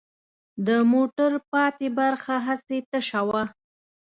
د 0.67 0.69
موټر 0.91 1.31
پاتې 1.51 1.87
برخه 1.99 2.35
هسې 2.47 2.77
تشه 2.91 3.21
وه. 3.29 3.43